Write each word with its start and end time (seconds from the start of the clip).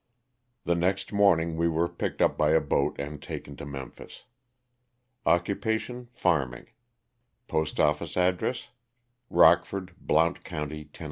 The 0.63 0.73
next 0.73 1.13
morning 1.13 1.57
we 1.57 1.67
were 1.67 1.87
picked 1.87 2.23
up 2.23 2.35
by 2.35 2.53
a 2.53 2.59
boat 2.59 2.95
and 2.99 3.21
taken 3.21 3.55
to 3.57 3.67
Memphis. 3.67 4.23
Occupation, 5.27 6.07
farming. 6.11 6.69
Postoffice 7.47 8.17
address, 8.17 8.69
Rockford, 9.29 9.93
Blount 9.99 10.43
county, 10.43 10.85
Tenn. 10.85 10.99